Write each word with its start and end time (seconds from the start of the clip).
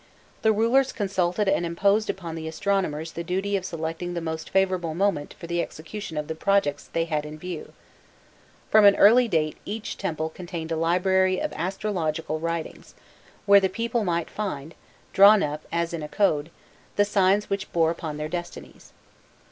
The 0.41 0.51
rulers 0.51 0.91
consulted 0.91 1.47
and 1.47 1.63
imposed 1.63 2.09
upon 2.09 2.33
the 2.33 2.47
astronomers 2.47 3.11
the 3.11 3.23
duty 3.23 3.55
of 3.55 3.63
selecting 3.63 4.15
the 4.15 4.19
most 4.19 4.49
favourable 4.49 4.95
moment 4.95 5.35
for 5.37 5.45
the 5.45 5.61
execution 5.61 6.17
of 6.17 6.27
the 6.27 6.33
projects 6.33 6.85
they 6.91 7.05
had 7.05 7.23
in 7.23 7.37
view. 7.37 7.73
From 8.71 8.83
an 8.83 8.95
early 8.95 9.27
date 9.27 9.57
each 9.63 9.99
temple 9.99 10.29
contained 10.29 10.71
a 10.71 10.75
library 10.75 11.39
of 11.39 11.53
astrological 11.53 12.39
writings, 12.39 12.95
where 13.45 13.59
the 13.59 13.69
people 13.69 14.03
might 14.03 14.31
find, 14.31 14.73
drawn 15.13 15.43
up 15.43 15.67
as 15.71 15.93
in 15.93 16.01
a. 16.01 16.07
code, 16.09 16.49
the 16.95 17.05
signs 17.05 17.47
which 17.51 17.71
bore 17.71 17.91
upon 17.91 18.17
their 18.17 18.27
destinies. 18.27 18.93